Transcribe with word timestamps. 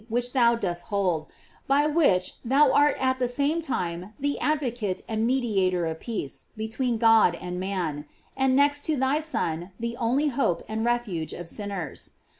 22S 0.09 0.59
dost 0.61 0.83
hold, 0.87 1.27
by 1.67 1.85
which 1.85 2.37
thou 2.43 2.71
art 2.71 2.97
at 2.99 3.19
the 3.19 3.27
same 3.27 3.61
time 3.61 4.15
the 4.19 4.39
advocate 4.39 5.03
and 5.07 5.27
mediator 5.27 5.85
of 5.85 5.99
peace 5.99 6.45
between 6.57 6.97
God 6.97 7.35
and 7.39 7.59
man, 7.59 8.05
and 8.35 8.55
next 8.55 8.81
to 8.85 8.97
thy 8.97 9.19
Son 9.19 9.69
the 9.79 9.95
only 9.97 10.29
hope 10.29 10.63
and 10.67 10.83
refuge 10.83 11.33
of 11.33 11.47
sinners. 11.47 12.13